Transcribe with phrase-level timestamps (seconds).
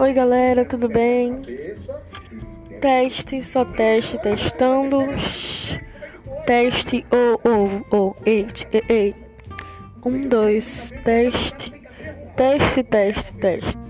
[0.00, 1.40] Oi galera, tudo bem?
[2.80, 4.98] Teste, só teste, testando.
[6.46, 9.14] Teste, oh, oh, oh, ei, ei, ei.
[10.04, 11.72] Um, dois, teste,
[12.36, 13.87] teste, teste, teste.